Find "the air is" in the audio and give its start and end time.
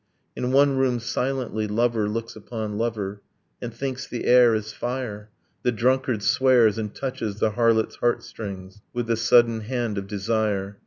4.07-4.73